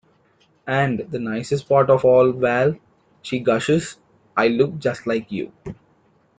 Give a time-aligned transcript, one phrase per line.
[0.65, 2.73] "And the nicest part of all, Val,"
[3.21, 3.99] she gushes,
[4.35, 5.51] "I look just like you!